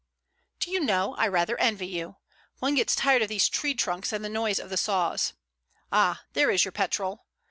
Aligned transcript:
"Do 0.59 0.71
you 0.71 0.79
know, 0.79 1.13
I 1.19 1.27
rather 1.27 1.55
envy 1.59 1.85
you. 1.85 2.15
One 2.57 2.73
gets 2.73 2.95
tired 2.95 3.21
of 3.21 3.27
these 3.29 3.47
tree 3.47 3.75
trunks 3.75 4.11
and 4.11 4.25
the 4.25 4.29
noise 4.29 4.57
of 4.57 4.71
the 4.71 4.75
saws. 4.77 5.33
Ah, 5.91 6.23
there 6.33 6.49
is 6.49 6.65
your 6.65 6.71
petrol." 6.71 7.27